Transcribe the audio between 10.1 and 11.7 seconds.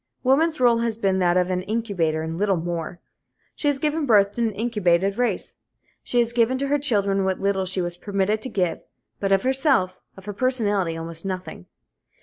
of her personality, almost nothing.